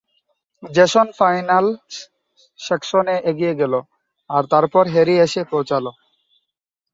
Jason 0.63 1.07
final 1.19 1.65
সেকশনে 2.59 3.15
এগিয়ে 3.31 3.53
গেল, 3.61 3.73
আর 4.29 4.43
তারপর 4.53 4.83
হ্যারি 4.93 5.15
এসে 5.25 5.41
পৌঁছাল। 5.51 5.85